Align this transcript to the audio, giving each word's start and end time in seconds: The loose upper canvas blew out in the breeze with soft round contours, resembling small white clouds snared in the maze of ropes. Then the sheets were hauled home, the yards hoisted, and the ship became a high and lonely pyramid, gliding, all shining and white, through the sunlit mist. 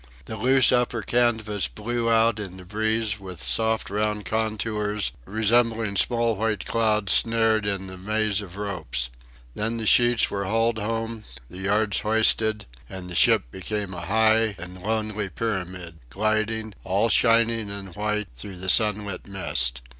The 0.25 0.35
loose 0.35 0.71
upper 0.71 1.03
canvas 1.03 1.67
blew 1.67 2.09
out 2.09 2.39
in 2.39 2.57
the 2.57 2.65
breeze 2.65 3.19
with 3.19 3.39
soft 3.39 3.91
round 3.91 4.25
contours, 4.25 5.11
resembling 5.25 5.95
small 5.95 6.35
white 6.35 6.65
clouds 6.65 7.11
snared 7.13 7.67
in 7.67 7.85
the 7.85 7.97
maze 7.97 8.41
of 8.41 8.57
ropes. 8.57 9.11
Then 9.53 9.77
the 9.77 9.85
sheets 9.85 10.31
were 10.31 10.45
hauled 10.45 10.79
home, 10.79 11.25
the 11.51 11.59
yards 11.59 11.99
hoisted, 11.99 12.65
and 12.89 13.11
the 13.11 13.13
ship 13.15 13.51
became 13.51 13.93
a 13.93 14.07
high 14.07 14.55
and 14.57 14.81
lonely 14.81 15.29
pyramid, 15.29 15.99
gliding, 16.09 16.73
all 16.83 17.07
shining 17.09 17.69
and 17.69 17.95
white, 17.95 18.29
through 18.35 18.57
the 18.57 18.69
sunlit 18.69 19.27
mist. 19.27 19.83